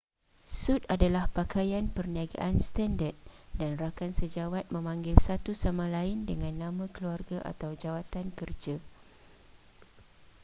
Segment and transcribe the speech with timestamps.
[0.61, 3.13] sut adalah pakaian perniagaan standard
[3.59, 8.75] dan rakan sejawat memanggil satu sama lain dengan nama keluarga atau jawatan kerja